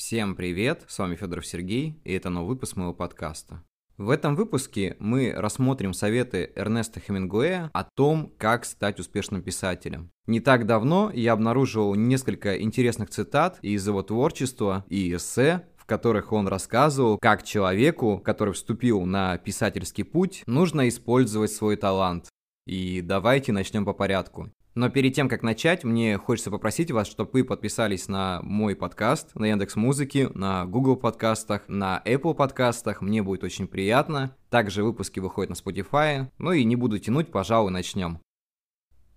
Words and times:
Всем 0.00 0.34
привет, 0.34 0.86
с 0.88 0.98
вами 0.98 1.14
Федоров 1.14 1.46
Сергей, 1.46 2.00
и 2.04 2.14
это 2.14 2.30
новый 2.30 2.54
выпуск 2.54 2.74
моего 2.74 2.94
подкаста. 2.94 3.62
В 3.98 4.08
этом 4.08 4.34
выпуске 4.34 4.96
мы 4.98 5.30
рассмотрим 5.36 5.92
советы 5.92 6.52
Эрнеста 6.56 7.00
Хемингуэя 7.00 7.68
о 7.74 7.84
том, 7.84 8.32
как 8.38 8.64
стать 8.64 8.98
успешным 8.98 9.42
писателем. 9.42 10.10
Не 10.26 10.40
так 10.40 10.64
давно 10.64 11.10
я 11.12 11.34
обнаружил 11.34 11.94
несколько 11.94 12.58
интересных 12.62 13.10
цитат 13.10 13.58
из 13.60 13.86
его 13.86 14.02
творчества 14.02 14.86
и 14.88 15.14
эссе, 15.14 15.66
в 15.76 15.84
которых 15.84 16.32
он 16.32 16.48
рассказывал, 16.48 17.18
как 17.18 17.42
человеку, 17.42 18.22
который 18.24 18.54
вступил 18.54 19.02
на 19.02 19.36
писательский 19.36 20.04
путь, 20.04 20.44
нужно 20.46 20.88
использовать 20.88 21.52
свой 21.52 21.76
талант. 21.76 22.30
И 22.66 23.02
давайте 23.02 23.52
начнем 23.52 23.84
по 23.84 23.92
порядку. 23.92 24.50
Но 24.80 24.88
перед 24.88 25.12
тем, 25.12 25.28
как 25.28 25.42
начать, 25.42 25.84
мне 25.84 26.16
хочется 26.16 26.50
попросить 26.50 26.90
вас, 26.90 27.06
чтобы 27.06 27.28
вы 27.34 27.44
подписались 27.44 28.08
на 28.08 28.40
мой 28.40 28.74
подкаст 28.74 29.34
на 29.34 29.44
Яндекс 29.44 29.76
Музыке, 29.76 30.30
на 30.30 30.64
Google 30.64 30.96
подкастах, 30.96 31.68
на 31.68 32.00
Apple 32.06 32.32
подкастах. 32.32 33.02
Мне 33.02 33.22
будет 33.22 33.44
очень 33.44 33.68
приятно. 33.68 34.34
Также 34.48 34.82
выпуски 34.82 35.20
выходят 35.20 35.50
на 35.50 35.54
Spotify. 35.54 36.30
Ну 36.38 36.52
и 36.52 36.64
не 36.64 36.76
буду 36.76 36.98
тянуть, 36.98 37.30
пожалуй, 37.30 37.70
начнем. 37.70 38.20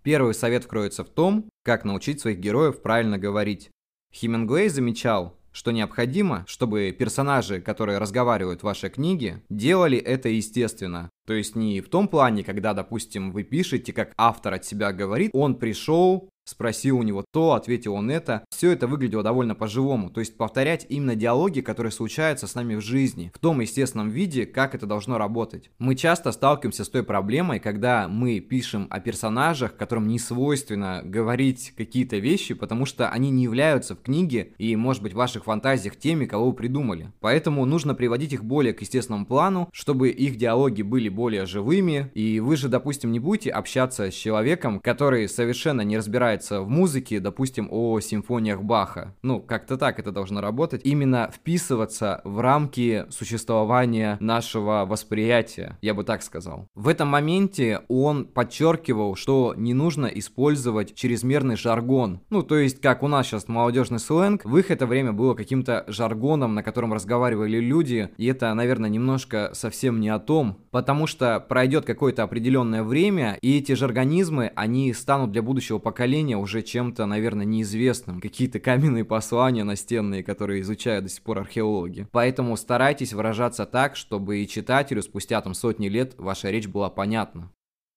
Первый 0.01 0.33
совет 0.33 0.65
кроется 0.65 1.05
в 1.05 1.09
том, 1.09 1.45
как 1.63 1.85
научить 1.85 2.19
своих 2.19 2.39
героев 2.39 2.81
правильно 2.81 3.17
говорить. 3.17 3.71
Хемингуэй 4.13 4.67
замечал, 4.67 5.39
что 5.53 5.71
необходимо, 5.71 6.43
чтобы 6.47 6.93
персонажи, 6.97 7.61
которые 7.61 7.99
разговаривают 7.99 8.61
в 8.61 8.65
вашей 8.65 8.89
книге, 8.89 9.41
делали 9.49 9.97
это 9.97 10.27
естественно. 10.27 11.09
То 11.25 11.33
есть 11.33 11.55
не 11.55 11.79
в 11.79 11.87
том 11.87 12.09
плане, 12.09 12.43
когда, 12.43 12.73
допустим, 12.73 13.31
вы 13.31 13.43
пишете, 13.43 13.93
как 13.93 14.11
автор 14.17 14.55
от 14.55 14.65
себя 14.65 14.91
говорит, 14.91 15.31
он 15.33 15.55
пришел, 15.55 16.29
Спросил 16.45 16.99
у 16.99 17.03
него 17.03 17.23
то, 17.31 17.53
ответил 17.53 17.93
он 17.93 18.11
это. 18.11 18.43
Все 18.49 18.71
это 18.71 18.85
выглядело 18.87 19.23
довольно 19.23 19.55
по-живому. 19.55 20.09
То 20.09 20.19
есть 20.19 20.37
повторять 20.37 20.85
именно 20.89 21.15
диалоги, 21.15 21.61
которые 21.61 21.91
случаются 21.91 22.47
с 22.47 22.55
нами 22.55 22.75
в 22.75 22.81
жизни. 22.81 23.31
В 23.33 23.39
том 23.39 23.61
естественном 23.61 24.09
виде, 24.09 24.45
как 24.45 24.75
это 24.75 24.85
должно 24.85 25.17
работать. 25.17 25.71
Мы 25.79 25.95
часто 25.95 26.31
сталкиваемся 26.31 26.83
с 26.83 26.89
той 26.89 27.03
проблемой, 27.03 27.59
когда 27.59 28.07
мы 28.09 28.41
пишем 28.41 28.87
о 28.89 28.99
персонажах, 28.99 29.77
которым 29.77 30.07
не 30.07 30.19
свойственно 30.19 31.01
говорить 31.03 31.73
какие-то 31.77 32.17
вещи, 32.17 32.53
потому 32.53 32.85
что 32.85 33.09
они 33.09 33.29
не 33.29 33.43
являются 33.43 33.95
в 33.95 34.01
книге 34.01 34.53
и, 34.57 34.75
может 34.75 35.01
быть, 35.01 35.13
в 35.13 35.17
ваших 35.17 35.45
фантазиях 35.45 35.95
теми, 35.95 36.25
кого 36.25 36.47
вы 36.47 36.53
придумали. 36.53 37.11
Поэтому 37.21 37.65
нужно 37.65 37.95
приводить 37.95 38.33
их 38.33 38.43
более 38.43 38.73
к 38.73 38.81
естественному 38.81 39.25
плану, 39.25 39.69
чтобы 39.71 40.09
их 40.09 40.35
диалоги 40.35 40.81
были 40.81 41.07
более 41.07 41.45
живыми. 41.45 42.11
И 42.13 42.41
вы 42.41 42.57
же, 42.57 42.67
допустим, 42.67 43.13
не 43.13 43.19
будете 43.19 43.49
общаться 43.49 44.11
с 44.11 44.13
человеком, 44.13 44.81
который 44.81 45.29
совершенно 45.29 45.81
не 45.81 45.97
разбирается 45.97 46.32
разбирается 46.33 46.61
в 46.61 46.69
музыке, 46.69 47.19
допустим, 47.19 47.67
о 47.71 47.99
симфониях 47.99 48.61
Баха. 48.63 49.13
Ну, 49.21 49.39
как-то 49.39 49.77
так 49.77 49.99
это 49.99 50.11
должно 50.11 50.41
работать. 50.41 50.81
Именно 50.83 51.31
вписываться 51.33 52.21
в 52.23 52.39
рамки 52.39 53.05
существования 53.09 54.17
нашего 54.19 54.85
восприятия, 54.87 55.77
я 55.81 55.93
бы 55.93 56.03
так 56.03 56.23
сказал. 56.23 56.67
В 56.75 56.87
этом 56.87 57.07
моменте 57.07 57.81
он 57.87 58.25
подчеркивал, 58.25 59.15
что 59.15 59.53
не 59.55 59.73
нужно 59.73 60.07
использовать 60.07 60.95
чрезмерный 60.95 61.55
жаргон. 61.55 62.19
Ну, 62.29 62.41
то 62.41 62.57
есть, 62.57 62.81
как 62.81 63.03
у 63.03 63.07
нас 63.07 63.27
сейчас 63.27 63.47
молодежный 63.47 63.99
сленг, 63.99 64.45
в 64.45 64.57
их 64.57 64.71
это 64.71 64.85
время 64.87 65.11
было 65.11 65.35
каким-то 65.35 65.83
жаргоном, 65.87 66.55
на 66.55 66.63
котором 66.63 66.93
разговаривали 66.93 67.59
люди, 67.59 68.09
и 68.17 68.25
это, 68.25 68.53
наверное, 68.53 68.89
немножко 68.89 69.51
совсем 69.53 69.99
не 69.99 70.09
о 70.09 70.19
том, 70.19 70.57
потому 70.71 71.07
что 71.07 71.39
пройдет 71.39 71.85
какое-то 71.85 72.23
определенное 72.23 72.83
время, 72.83 73.37
и 73.41 73.57
эти 73.57 73.73
жаргонизмы, 73.73 74.51
они 74.55 74.93
станут 74.93 75.31
для 75.31 75.41
будущего 75.41 75.77
поколения 75.77 76.22
чтение 76.23 76.37
уже 76.37 76.61
чем-то, 76.61 77.05
наверное, 77.05 77.45
неизвестным. 77.45 78.21
Какие-то 78.21 78.59
каменные 78.59 79.03
послания 79.03 79.65
настенные, 79.65 80.23
которые 80.23 80.61
изучают 80.61 81.03
до 81.03 81.11
сих 81.11 81.21
пор 81.21 81.39
археологи. 81.39 82.07
Поэтому 82.11 82.55
старайтесь 82.55 83.11
выражаться 83.11 83.65
так, 83.65 83.97
чтобы 83.97 84.37
и 84.37 84.47
читателю 84.47 85.01
спустя 85.01 85.41
там 85.41 85.53
сотни 85.53 85.89
лет 85.89 86.15
ваша 86.17 86.49
речь 86.49 86.67
была 86.67 86.89
понятна. 86.89 87.51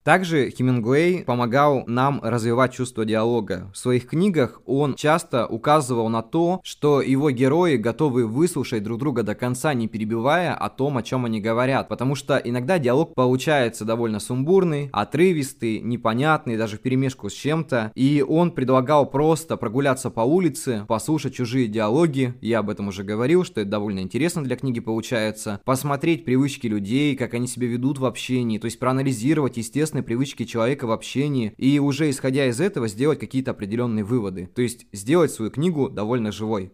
Также 0.07 0.51
Хемингуэй 0.51 1.25
помогал 1.25 1.83
нам 1.89 2.21
развивать 2.23 2.73
чувство 2.73 3.05
диалога. 3.05 3.73
В 3.75 3.77
своих 3.77 4.07
книгах 4.07 4.63
он 4.65 4.95
часто 4.95 5.49
указывал 5.49 6.09
на 6.09 6.23
то, 6.23 6.61
что 6.63 7.03
его 7.03 7.33
герои 7.33 7.75
готовы 7.75 8.25
выслушать 8.29 8.85
друг 8.85 9.01
друга 9.01 9.25
до 9.25 9.35
конца, 9.35 9.75
не 9.75 9.89
перебивая 9.89 10.55
о 10.55 10.69
том, 10.69 10.97
о 10.97 11.03
чем 11.03 11.25
они 11.25 11.41
говорят. 11.41 11.89
Потому 11.89 12.15
что 12.15 12.37
иногда 12.37 12.79
диалог 12.79 13.17
получается 13.17 13.85
довольно 13.85 14.21
сумбурный, 14.21 14.91
отрывистый, 14.93 15.81
непонятный, 15.81 16.57
даже 16.57 16.77
в 16.77 16.83
перемешку 16.83 17.29
с 17.29 17.33
чем-то. 17.33 17.91
И 17.97 18.25
он 18.27 18.53
предлагал 18.53 19.11
просто 19.11 19.57
прогуляться 19.57 20.11
по 20.11 20.21
улице, 20.21 20.85
послушать 20.87 21.35
чужие 21.35 21.67
диалоги. 21.67 22.35
Я 22.41 22.61
об 22.61 22.71
этом 22.71 22.87
уже 22.87 23.03
говорил, 23.03 23.43
что 23.43 23.61
это 23.61 23.71
довольно 23.71 23.99
интересно 23.99 24.45
для 24.45 24.55
книги 24.55 24.79
получается. 24.79 25.61
Посмотреть 25.65 26.25
привычки 26.25 26.69
людей, 26.69 27.17
как 27.17 27.35
они 27.35 27.49
себя 27.49 27.67
ведут 27.67 27.99
в 27.99 28.05
общении, 28.05 28.59
то 28.59 28.67
есть 28.67 28.79
проанализировать, 28.79 29.57
естественно, 29.57 29.96
естественной 29.97 30.03
привычки 30.03 30.45
человека 30.45 30.87
в 30.87 30.93
общении 30.93 31.55
и 31.57 31.79
уже 31.79 32.11
исходя 32.11 32.47
из 32.47 32.61
этого 32.61 32.89
сделать 32.89 33.19
какие-то 33.19 33.53
определенные 33.53 34.05
выводы. 34.05 34.47
То 34.55 34.63
есть 34.63 34.87
сделать 34.93 35.33
свою 35.33 35.51
книгу 35.51 35.89
довольно 35.89 36.33
живой. 36.33 36.73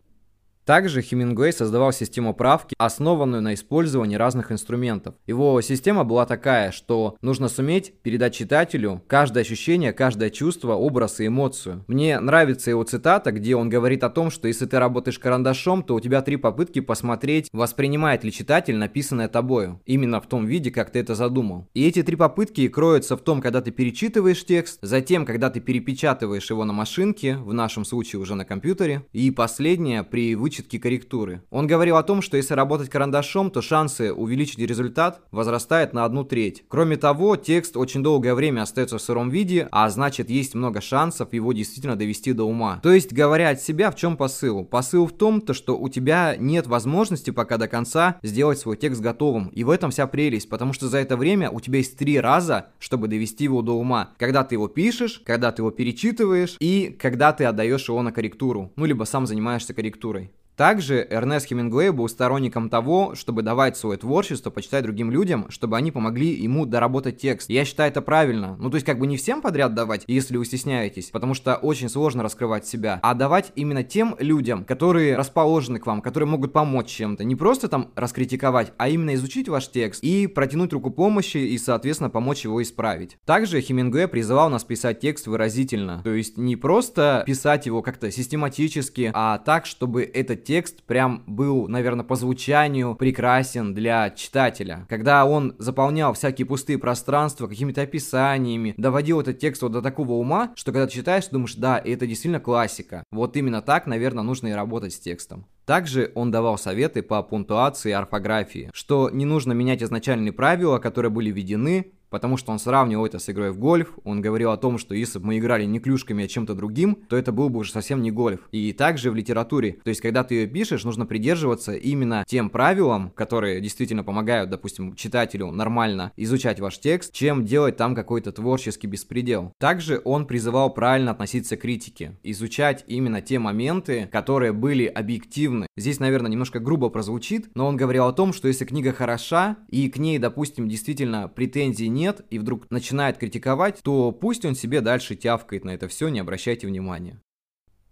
Также 0.64 1.02
Хемингуэй 1.02 1.52
создавал 1.52 1.92
систему 1.92 2.34
правки, 2.34 2.74
основанную 2.78 3.42
на 3.42 3.54
использовании 3.54 4.14
разных 4.14 4.52
инструментов. 4.52 5.16
Его 5.26 5.60
система 5.60 6.04
была 6.04 6.24
такая, 6.24 6.70
что 6.70 7.16
нужно 7.20 7.48
суметь 7.48 7.94
передать 8.02 8.34
читателю 8.34 9.02
каждое 9.08 9.40
ощущение, 9.40 9.92
каждое 9.92 10.30
чувство, 10.30 10.74
образ 10.74 11.18
и 11.18 11.26
эмоцию. 11.26 11.84
Мне 11.88 12.20
нравится 12.20 12.70
его 12.70 12.84
цитата, 12.84 13.32
где 13.32 13.56
он 13.56 13.68
говорит 13.68 14.04
о 14.04 14.10
том, 14.10 14.30
что 14.30 14.46
если 14.46 14.66
ты 14.66 14.78
работаешь 14.78 15.18
карандашом, 15.18 15.82
то 15.82 15.96
у 15.96 16.00
тебя 16.00 16.22
три 16.22 16.36
попытки 16.36 16.80
посмотреть, 16.80 17.48
воспринимает 17.52 18.22
ли 18.22 18.30
читатель 18.30 18.76
написанное 18.76 19.28
тобою. 19.28 19.80
Именно 19.84 20.20
в 20.20 20.28
том 20.28 20.46
виде, 20.46 20.70
как 20.70 20.90
ты 20.90 21.00
это 21.00 21.16
задумал. 21.16 21.68
И 21.74 21.86
эти 21.86 22.04
три 22.04 22.14
попытки 22.14 22.68
кроются 22.68 23.16
в 23.16 23.20
том, 23.20 23.40
когда 23.40 23.62
ты 23.62 23.72
перечитываешь 23.72 24.44
текст, 24.44 24.78
затем, 24.80 25.26
когда 25.26 25.50
ты 25.50 25.60
перепечатываешь 25.60 26.50
его 26.50 26.64
на 26.64 26.72
машинке, 26.72 27.36
в 27.36 27.52
нашем 27.52 27.84
случае 27.84 28.20
уже 28.20 28.36
на 28.36 28.44
компьютере, 28.44 29.04
и 29.12 29.30
последнее 29.32 30.04
при 30.04 30.36
вычетке 30.36 30.51
вычетки 30.52 30.78
корректуры. 30.78 31.40
Он 31.50 31.66
говорил 31.66 31.96
о 31.96 32.02
том, 32.02 32.20
что 32.20 32.36
если 32.36 32.52
работать 32.52 32.90
карандашом, 32.90 33.50
то 33.50 33.62
шансы 33.62 34.12
увеличить 34.12 34.58
результат 34.58 35.22
возрастает 35.30 35.94
на 35.94 36.04
одну 36.04 36.24
треть. 36.24 36.64
Кроме 36.68 36.98
того, 36.98 37.36
текст 37.36 37.74
очень 37.76 38.02
долгое 38.02 38.34
время 38.34 38.62
остается 38.62 38.98
в 38.98 39.02
сыром 39.02 39.30
виде, 39.30 39.68
а 39.72 39.88
значит 39.88 40.28
есть 40.28 40.54
много 40.54 40.82
шансов 40.82 41.32
его 41.32 41.54
действительно 41.54 41.96
довести 41.96 42.34
до 42.34 42.44
ума. 42.44 42.80
То 42.82 42.92
есть, 42.92 43.14
говоря 43.14 43.48
от 43.50 43.62
себя, 43.62 43.90
в 43.90 43.96
чем 43.96 44.18
посыл? 44.18 44.64
Посыл 44.64 45.06
в 45.06 45.12
том, 45.12 45.40
то, 45.40 45.54
что 45.54 45.78
у 45.78 45.88
тебя 45.88 46.36
нет 46.36 46.66
возможности 46.66 47.30
пока 47.30 47.56
до 47.56 47.66
конца 47.66 48.18
сделать 48.22 48.58
свой 48.58 48.76
текст 48.76 49.00
готовым. 49.00 49.48
И 49.48 49.64
в 49.64 49.70
этом 49.70 49.90
вся 49.90 50.06
прелесть, 50.06 50.50
потому 50.50 50.74
что 50.74 50.88
за 50.88 50.98
это 50.98 51.16
время 51.16 51.50
у 51.50 51.60
тебя 51.60 51.78
есть 51.78 51.96
три 51.96 52.20
раза, 52.20 52.66
чтобы 52.78 53.08
довести 53.08 53.44
его 53.44 53.62
до 53.62 53.72
ума. 53.72 54.10
Когда 54.18 54.44
ты 54.44 54.56
его 54.56 54.68
пишешь, 54.68 55.22
когда 55.24 55.50
ты 55.50 55.62
его 55.62 55.70
перечитываешь 55.70 56.56
и 56.60 56.94
когда 57.00 57.32
ты 57.32 57.44
отдаешь 57.44 57.88
его 57.88 58.02
на 58.02 58.12
корректуру. 58.12 58.70
Ну, 58.76 58.84
либо 58.84 59.04
сам 59.04 59.26
занимаешься 59.26 59.72
корректурой. 59.72 60.30
Также 60.56 61.06
Эрнест 61.08 61.46
Хемингуэй 61.46 61.90
был 61.90 62.08
сторонником 62.08 62.68
того, 62.68 63.14
чтобы 63.14 63.42
давать 63.42 63.76
свое 63.76 63.98
творчество 63.98 64.50
почитать 64.50 64.84
другим 64.84 65.10
людям, 65.10 65.46
чтобы 65.48 65.76
они 65.76 65.90
помогли 65.90 66.28
ему 66.28 66.66
доработать 66.66 67.18
текст. 67.18 67.48
Я 67.50 67.64
считаю 67.64 67.90
это 67.90 68.02
правильно. 68.02 68.56
Ну, 68.58 68.70
то 68.70 68.76
есть 68.76 68.86
как 68.86 68.98
бы 68.98 69.06
не 69.06 69.16
всем 69.16 69.40
подряд 69.40 69.74
давать, 69.74 70.04
если 70.06 70.36
вы 70.36 70.44
стесняетесь, 70.44 71.10
потому 71.10 71.34
что 71.34 71.56
очень 71.56 71.88
сложно 71.88 72.22
раскрывать 72.22 72.66
себя, 72.66 73.00
а 73.02 73.14
давать 73.14 73.52
именно 73.56 73.82
тем 73.82 74.14
людям, 74.18 74.64
которые 74.64 75.16
расположены 75.16 75.78
к 75.78 75.86
вам, 75.86 76.02
которые 76.02 76.28
могут 76.28 76.52
помочь 76.52 76.88
чем-то. 76.88 77.24
Не 77.24 77.36
просто 77.36 77.68
там 77.68 77.90
раскритиковать, 77.96 78.72
а 78.76 78.88
именно 78.88 79.14
изучить 79.14 79.48
ваш 79.48 79.68
текст 79.68 80.02
и 80.04 80.26
протянуть 80.26 80.72
руку 80.72 80.90
помощи 80.90 81.38
и, 81.38 81.56
соответственно, 81.58 82.10
помочь 82.10 82.44
его 82.44 82.62
исправить. 82.62 83.16
Также 83.24 83.60
Хемингуэй 83.60 84.08
призывал 84.08 84.50
нас 84.50 84.64
писать 84.64 85.00
текст 85.00 85.26
выразительно. 85.26 86.02
То 86.04 86.12
есть 86.12 86.36
не 86.36 86.56
просто 86.56 87.22
писать 87.26 87.66
его 87.66 87.82
как-то 87.82 88.10
систематически, 88.10 89.10
а 89.14 89.38
так, 89.38 89.66
чтобы 89.66 90.02
этот 90.02 90.41
текст 90.44 90.82
прям 90.82 91.22
был, 91.26 91.68
наверное, 91.68 92.04
по 92.04 92.16
звучанию 92.16 92.94
прекрасен 92.94 93.74
для 93.74 94.10
читателя. 94.10 94.86
Когда 94.88 95.24
он 95.24 95.54
заполнял 95.58 96.12
всякие 96.12 96.46
пустые 96.46 96.78
пространства 96.78 97.46
какими-то 97.46 97.82
описаниями, 97.82 98.74
доводил 98.76 99.20
этот 99.20 99.38
текст 99.38 99.62
вот 99.62 99.72
до 99.72 99.82
такого 99.82 100.12
ума, 100.12 100.52
что 100.56 100.72
когда 100.72 100.86
ты 100.86 100.92
читаешь, 100.92 101.28
думаешь, 101.28 101.54
да, 101.54 101.78
это 101.78 102.06
действительно 102.06 102.40
классика. 102.40 103.04
Вот 103.10 103.36
именно 103.36 103.62
так, 103.62 103.86
наверное, 103.86 104.24
нужно 104.24 104.48
и 104.48 104.52
работать 104.52 104.92
с 104.92 105.00
текстом. 105.00 105.46
Также 105.64 106.10
он 106.14 106.30
давал 106.30 106.58
советы 106.58 107.02
по 107.02 107.22
пунктуации 107.22 107.90
и 107.90 107.92
орфографии, 107.92 108.70
что 108.74 109.10
не 109.10 109.24
нужно 109.24 109.52
менять 109.52 109.82
изначальные 109.82 110.32
правила, 110.32 110.78
которые 110.78 111.10
были 111.10 111.30
введены, 111.30 111.92
потому 112.12 112.36
что 112.36 112.52
он 112.52 112.60
сравнивал 112.60 113.06
это 113.06 113.18
с 113.18 113.28
игрой 113.30 113.50
в 113.50 113.58
гольф, 113.58 113.98
он 114.04 114.20
говорил 114.20 114.52
о 114.52 114.56
том, 114.56 114.78
что 114.78 114.94
если 114.94 115.18
бы 115.18 115.26
мы 115.26 115.38
играли 115.38 115.64
не 115.64 115.80
клюшками, 115.80 116.24
а 116.24 116.28
чем-то 116.28 116.54
другим, 116.54 116.94
то 117.08 117.16
это 117.16 117.32
был 117.32 117.48
бы 117.48 117.60
уже 117.60 117.72
совсем 117.72 118.02
не 118.02 118.10
гольф. 118.10 118.40
И 118.52 118.72
также 118.72 119.10
в 119.10 119.14
литературе, 119.14 119.78
то 119.82 119.88
есть 119.88 120.00
когда 120.02 120.22
ты 120.22 120.34
ее 120.34 120.46
пишешь, 120.46 120.84
нужно 120.84 121.06
придерживаться 121.06 121.72
именно 121.72 122.24
тем 122.28 122.50
правилам, 122.50 123.10
которые 123.10 123.60
действительно 123.60 124.04
помогают, 124.04 124.50
допустим, 124.50 124.94
читателю 124.94 125.50
нормально 125.50 126.12
изучать 126.16 126.60
ваш 126.60 126.78
текст, 126.78 127.12
чем 127.12 127.44
делать 127.44 127.76
там 127.76 127.94
какой-то 127.94 128.30
творческий 128.30 128.86
беспредел. 128.86 129.52
Также 129.58 130.02
он 130.04 130.26
призывал 130.26 130.72
правильно 130.74 131.12
относиться 131.12 131.56
к 131.56 131.62
критике, 131.62 132.18
изучать 132.22 132.84
именно 132.88 133.22
те 133.22 133.38
моменты, 133.38 134.08
которые 134.12 134.52
были 134.52 134.84
объективны. 134.84 135.66
Здесь, 135.78 135.98
наверное, 135.98 136.30
немножко 136.30 136.60
грубо 136.60 136.90
прозвучит, 136.90 137.48
но 137.54 137.66
он 137.66 137.76
говорил 137.76 138.04
о 138.04 138.12
том, 138.12 138.34
что 138.34 138.48
если 138.48 138.66
книга 138.66 138.92
хороша, 138.92 139.56
и 139.68 139.88
к 139.88 139.96
ней, 139.96 140.18
допустим, 140.18 140.68
действительно 140.68 141.28
претензий 141.28 141.88
нет, 141.88 142.01
и 142.30 142.38
вдруг 142.38 142.70
начинает 142.70 143.18
критиковать, 143.18 143.80
то 143.82 144.12
пусть 144.12 144.44
он 144.44 144.54
себе 144.54 144.80
дальше 144.80 145.16
тявкает 145.16 145.64
на 145.64 145.70
это 145.70 145.88
все, 145.88 146.08
не 146.08 146.20
обращайте 146.20 146.66
внимания. 146.66 147.20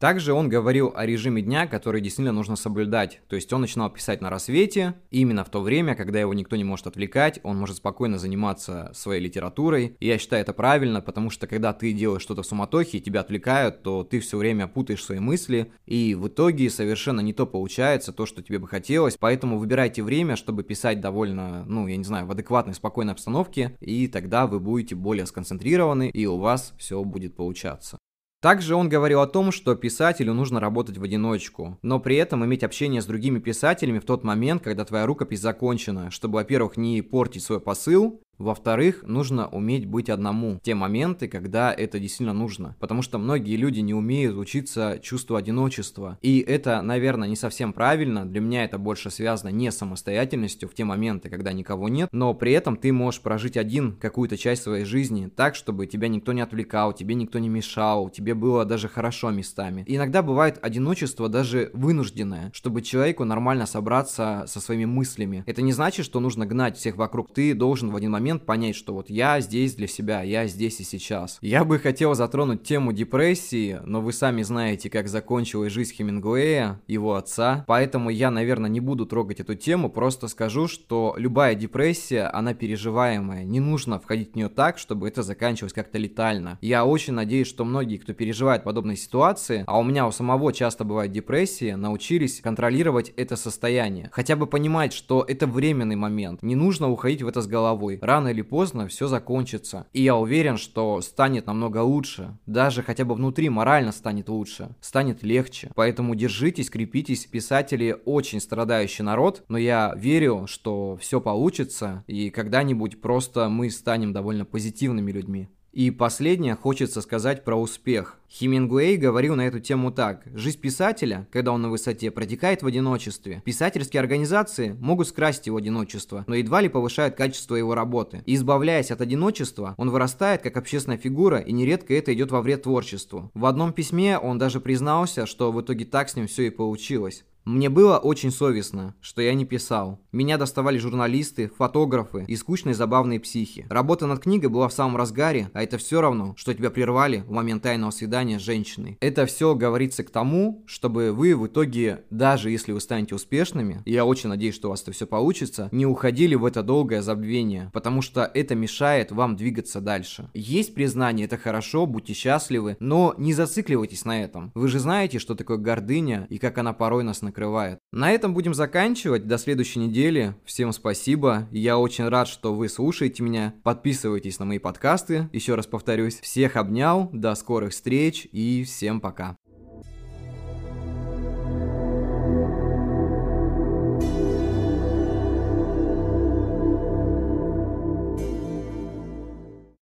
Также 0.01 0.33
он 0.33 0.49
говорил 0.49 0.95
о 0.97 1.05
режиме 1.05 1.43
дня, 1.43 1.67
который 1.67 2.01
действительно 2.01 2.33
нужно 2.33 2.57
соблюдать. 2.57 3.21
То 3.29 3.37
есть 3.37 3.53
он 3.53 3.61
начинал 3.61 3.91
писать 3.91 4.23
на 4.23 4.31
рассвете, 4.31 4.95
именно 5.11 5.45
в 5.45 5.51
то 5.51 5.61
время, 5.61 5.95
когда 5.95 6.19
его 6.19 6.33
никто 6.33 6.57
не 6.57 6.65
может 6.65 6.87
отвлекать, 6.87 7.39
он 7.43 7.59
может 7.59 7.77
спокойно 7.77 8.17
заниматься 8.17 8.91
своей 8.95 9.23
литературой. 9.23 9.97
И 10.01 10.07
я 10.07 10.17
считаю 10.17 10.41
это 10.41 10.55
правильно, 10.55 11.03
потому 11.03 11.29
что 11.29 11.47
когда 11.47 11.75
ты 11.75 11.93
делаешь 11.93 12.23
что-то 12.23 12.43
в 12.43 12.47
суматохе 12.47 12.99
тебя 12.99 13.21
отвлекают, 13.21 13.83
то 13.83 14.03
ты 14.03 14.21
все 14.21 14.39
время 14.39 14.69
путаешь 14.69 15.05
свои 15.05 15.19
мысли, 15.19 15.71
и 15.85 16.15
в 16.15 16.29
итоге 16.29 16.71
совершенно 16.71 17.21
не 17.21 17.35
то 17.35 17.47
получается, 17.47 18.15
то, 18.15 18.25
что 18.25 18.43
тебе 18.43 18.59
бы 18.59 18.69
хотелось. 18.69 19.19
Поэтому 19.21 19.59
выбирайте 19.59 20.03
время, 20.03 20.37
чтобы 20.37 20.63
писать 20.63 21.03
довольно, 21.03 21.67
ну, 21.67 21.87
я 21.87 21.99
не 21.99 22.05
знаю, 22.05 22.25
в 22.25 22.31
адекватной, 22.31 22.73
спокойной 22.73 23.13
обстановке, 23.13 23.77
и 23.81 24.09
тогда 24.09 24.47
вы 24.47 24.61
будете 24.61 24.95
более 24.95 25.27
сконцентрированы, 25.27 26.09
и 26.09 26.25
у 26.25 26.39
вас 26.39 26.73
все 26.79 27.05
будет 27.05 27.37
получаться. 27.37 27.99
Также 28.41 28.75
он 28.75 28.89
говорил 28.89 29.21
о 29.21 29.27
том, 29.27 29.53
что 29.53 29.75
писателю 29.75 30.33
нужно 30.33 30.61
работать 30.61 30.97
в 30.97 31.03
одиночку, 31.03 31.79
но 31.83 32.01
при 32.01 32.17
этом 32.17 32.43
иметь 32.45 32.65
общение 32.65 33.03
с 33.03 33.07
другими 33.07 33.39
писателями 33.39 33.99
в 33.99 34.07
тот 34.07 34.25
момент, 34.25 34.63
когда 34.63 34.87
твоя 34.87 35.05
рукопись 35.05 35.41
закончена, 35.41 36.11
чтобы, 36.11 36.37
во-первых, 36.37 36.79
не 36.79 37.03
портить 37.03 37.43
свой 37.43 37.61
посыл, 37.61 38.23
во-вторых, 38.41 39.05
нужно 39.07 39.49
уметь 39.49 39.87
быть 39.87 40.09
одному. 40.09 40.59
Те 40.63 40.75
моменты, 40.75 41.29
когда 41.29 41.73
это 41.73 41.99
действительно 41.99 42.33
нужно. 42.33 42.75
Потому 42.81 43.03
что 43.03 43.19
многие 43.19 43.57
люди 43.57 43.81
не 43.81 43.95
умеют 43.95 44.37
учиться 44.37 44.99
чувству 45.03 45.37
одиночества. 45.37 46.19
И 46.23 46.41
это, 46.41 46.83
наверное, 46.83 47.29
не 47.29 47.37
совсем 47.37 47.73
правильно. 47.73 48.25
Для 48.25 48.41
меня 48.41 48.65
это 48.65 48.79
больше 48.79 49.11
связано 49.11 49.51
не 49.51 49.71
с 49.71 49.77
самостоятельностью 49.77 50.69
в 50.69 50.75
те 50.75 50.85
моменты, 50.85 51.29
когда 51.29 51.53
никого 51.53 51.89
нет. 51.89 52.09
Но 52.13 52.33
при 52.35 52.53
этом 52.53 52.77
ты 52.77 52.93
можешь 52.93 53.21
прожить 53.21 53.57
один 53.57 53.97
какую-то 53.97 54.37
часть 54.37 54.63
своей 54.63 54.85
жизни 54.85 55.29
так, 55.29 55.55
чтобы 55.55 55.87
тебя 55.87 56.09
никто 56.09 56.33
не 56.33 56.41
отвлекал, 56.41 56.93
тебе 56.93 57.15
никто 57.15 57.39
не 57.39 57.49
мешал, 57.49 58.09
тебе 58.09 58.35
было 58.35 58.65
даже 58.65 58.89
хорошо 58.89 59.31
местами. 59.31 59.85
Иногда 59.87 60.23
бывает 60.23 60.59
одиночество 60.63 61.29
даже 61.29 61.71
вынужденное, 61.75 62.51
чтобы 62.55 62.83
человеку 62.83 63.25
нормально 63.25 63.67
собраться 63.67 64.45
со 64.47 64.61
своими 64.61 64.87
мыслями. 64.87 65.45
Это 65.47 65.61
не 65.61 65.73
значит, 65.73 66.07
что 66.07 66.21
нужно 66.21 66.47
гнать 66.47 66.77
всех 66.77 66.97
вокруг. 66.97 67.33
Ты 67.33 67.55
должен 67.55 67.91
в 67.91 67.97
один 67.97 68.13
момент 68.13 68.30
момент 68.31 68.47
понять, 68.47 68.77
что 68.77 68.95
вот 68.95 69.11
я 69.11 69.41
здесь 69.41 69.75
для 69.75 69.89
себя, 69.89 70.23
я 70.23 70.47
здесь 70.47 70.79
и 70.81 70.85
сейчас. 70.85 71.39
Я 71.41 71.65
бы 71.65 71.79
хотел 71.79 72.15
затронуть 72.15 72.63
тему 72.63 72.93
депрессии, 72.93 73.81
но 73.85 74.01
вы 74.01 74.13
сами 74.13 74.43
знаете, 74.43 74.89
как 74.89 75.09
закончилась 75.09 75.73
жизнь 75.73 75.95
Хемингуэя, 75.95 76.81
его 76.87 77.15
отца, 77.15 77.65
поэтому 77.67 78.11
я, 78.11 78.31
наверное, 78.31 78.71
не 78.71 78.79
буду 78.79 79.05
трогать 79.07 79.41
эту 79.41 79.57
тему, 79.57 79.91
просто 79.91 80.29
скажу, 80.29 80.69
что 80.69 81.15
любая 81.19 81.57
депрессия, 81.57 82.25
она 82.33 82.55
переживаемая, 82.55 83.43
не 83.45 83.59
нужно 83.59 83.99
входить 83.99 84.33
в 84.33 84.37
нее 84.37 84.49
так, 84.49 84.79
чтобы 84.79 85.09
это 85.09 85.23
заканчивалось 85.23 85.73
как-то 85.73 85.99
летально. 85.99 86.59
Я 86.61 86.85
очень 86.85 87.15
надеюсь, 87.15 87.49
что 87.49 87.65
многие, 87.65 87.97
кто 87.97 88.13
переживает 88.13 88.63
подобные 88.63 88.97
ситуации, 88.97 89.65
а 89.67 89.79
у 89.79 89.83
меня 89.83 90.07
у 90.07 90.13
самого 90.13 90.53
часто 90.53 90.85
бывает 90.85 91.11
депрессия, 91.11 91.75
научились 91.75 92.41
контролировать 92.41 93.13
это 93.17 93.35
состояние. 93.35 94.09
Хотя 94.13 94.37
бы 94.37 94.47
понимать, 94.47 94.93
что 94.93 95.25
это 95.27 95.49
временный 95.49 95.97
момент, 95.97 96.43
не 96.43 96.55
нужно 96.55 96.91
уходить 96.91 97.23
в 97.23 97.29
это 97.29 97.43
с 97.43 97.49
головой. 97.49 97.99
Рано 98.01 98.20
рано 98.21 98.29
или 98.29 98.43
поздно 98.43 98.87
все 98.87 99.07
закончится. 99.07 99.87
И 99.93 100.03
я 100.03 100.15
уверен, 100.15 100.59
что 100.59 101.01
станет 101.01 101.47
намного 101.47 101.79
лучше. 101.79 102.37
Даже 102.47 102.83
хотя 102.83 103.05
бы 103.05 103.15
внутри 103.15 103.49
морально 103.49 103.93
станет 103.93 104.29
лучше. 104.29 104.77
Станет 104.81 105.23
легче. 105.23 105.71
Поэтому 105.75 106.15
держитесь, 106.15 106.69
крепитесь. 106.69 107.27
Писатели 107.27 107.97
очень 108.05 108.41
страдающий 108.41 109.03
народ, 109.03 109.45
но 109.49 109.57
я 109.57 109.95
верю, 109.97 110.47
что 110.47 110.99
все 111.01 111.21
получится. 111.21 112.05
И 112.07 112.29
когда-нибудь 112.31 113.01
просто 113.01 113.49
мы 113.49 113.71
станем 113.71 114.13
довольно 114.13 114.45
позитивными 114.45 115.11
людьми. 115.13 115.49
И 115.73 115.93
последнее 115.93 116.57
хочется 116.57 117.01
сказать 117.01 117.45
про 117.45 117.55
успех. 117.55 118.19
Хемингуэй 118.29 118.97
говорил 118.97 119.37
на 119.37 119.47
эту 119.47 119.61
тему 119.61 119.93
так. 119.93 120.23
Жизнь 120.35 120.59
писателя, 120.59 121.29
когда 121.31 121.53
он 121.53 121.63
на 121.63 121.71
высоте, 121.71 122.11
протекает 122.11 122.63
в 122.63 122.67
одиночестве. 122.67 123.41
Писательские 123.45 124.01
организации 124.01 124.77
могут 124.81 125.09
скрасить 125.09 125.47
его 125.47 125.59
одиночество, 125.59 126.25
но 126.27 126.35
едва 126.35 126.61
ли 126.61 126.69
повышают 126.69 127.15
качество 127.15 127.55
его 127.55 127.77
работы. 127.77 128.23
И 128.27 128.35
избавляясь 128.35 128.91
от 128.91 129.01
одиночества, 129.01 129.75
он 129.77 129.91
вырастает 129.91 130.43
как 130.43 130.57
общественная 130.57 130.99
фигура, 130.99 131.39
и 131.39 131.53
нередко 131.53 131.95
это 131.95 132.13
идет 132.13 132.33
во 132.33 132.43
вред 132.43 132.63
творчеству. 132.63 133.31
В 133.35 133.47
одном 133.47 133.73
письме 133.73 134.19
он 134.19 134.39
даже 134.39 134.61
признался, 134.61 135.27
что 135.27 135.53
в 135.53 135.61
итоге 135.61 135.85
так 135.85 136.09
с 136.09 136.17
ним 136.17 136.27
все 136.27 136.49
и 136.49 136.51
получилось. 136.51 137.25
Мне 137.45 137.69
было 137.69 137.99
очень 137.99 138.31
совестно, 138.31 138.95
что 139.01 139.23
я 139.23 139.35
не 139.35 139.45
писал. 139.45 140.01
Меня 140.13 140.39
доставали 140.39 140.79
журналисты, 140.79 141.51
фотографы 141.57 142.25
и 142.29 142.37
скучные 142.37 142.75
забавные 142.75 143.19
психи. 143.21 143.67
Работа 143.71 144.07
над 144.07 144.21
книгой 144.21 144.51
была 144.51 144.69
в 144.69 144.73
самом 144.73 144.97
разгаре, 144.97 145.51
а 145.55 145.63
это 145.63 145.79
все 145.79 146.01
равно, 146.01 146.35
что 146.37 146.55
тебя 146.55 146.71
прервали 146.71 147.25
в 147.27 147.31
момент 147.31 147.63
тайного 147.63 147.91
свидания 147.91 148.39
с 148.39 148.43
женщиной. 148.43 148.99
Это 149.01 149.27
все 149.27 149.55
говорится 149.55 150.05
к 150.05 150.11
тому, 150.11 150.65
чтобы 150.67 151.13
вы 151.13 151.35
в 151.35 151.47
итоге, 151.47 152.05
даже 152.11 152.51
если 152.51 152.73
вы 152.73 152.81
станете 152.81 153.15
успешными, 153.15 153.83
я 153.87 154.05
очень 154.05 154.29
надеюсь, 154.29 154.55
что 154.55 154.69
у 154.69 154.71
вас 154.71 154.83
это 154.83 154.93
все 154.93 155.07
получится, 155.07 155.69
не 155.73 155.87
уходили 155.87 156.35
в 156.35 156.45
это 156.45 156.63
долгое 156.63 157.03
забвение, 157.03 157.71
потому 157.73 158.03
что 158.03 158.31
это 158.35 158.55
мешает 158.55 159.13
вам 159.13 159.37
двигаться 159.37 159.81
дальше. 159.81 160.29
Есть 160.35 160.75
признание, 160.75 161.27
это 161.27 161.37
хорошо, 161.37 161.87
будьте 161.87 162.13
счастливы, 162.13 162.77
но 162.81 163.15
не 163.17 163.33
зацикливайтесь 163.33 164.05
на 164.05 164.23
этом. 164.23 164.53
Вы 164.55 164.69
же 164.69 164.79
знаете, 164.79 165.19
что 165.19 165.35
такое 165.35 165.57
гордыня 165.57 166.27
и 166.29 166.39
как 166.39 166.59
она 166.59 166.73
порой 166.73 167.03
нас 167.03 167.23
накрывает. 167.31 167.79
На 167.93 168.13
этом 168.13 168.35
будем 168.35 168.55
заканчивать. 168.55 169.27
До 169.27 169.39
следующей 169.39 169.81
недели. 169.81 170.35
Всем 170.45 170.73
спасибо. 170.73 171.49
Я 171.51 171.79
очень 171.79 172.09
рад, 172.09 172.29
что 172.29 172.55
вы 172.55 172.69
слушаете 172.69 173.23
меня. 173.23 173.55
Подписывайтесь 173.63 174.39
на 174.39 174.45
мои 174.45 174.59
подкасты. 174.59 175.29
Еще 175.33 175.55
раз 175.55 175.67
повторюсь. 175.67 176.21
Всех 176.21 176.57
обнял. 176.57 177.09
До 177.13 177.35
скорых 177.35 177.73
встреч 177.73 178.29
и 178.33 178.65
всем 178.65 179.01
пока. 179.01 179.37